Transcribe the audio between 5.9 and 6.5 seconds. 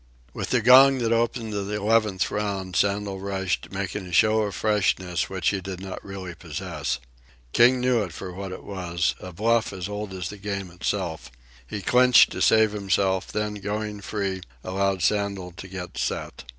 really